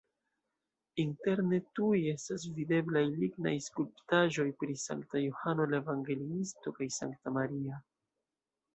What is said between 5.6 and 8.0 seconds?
la Evangeliisto kaj Sankta Maria.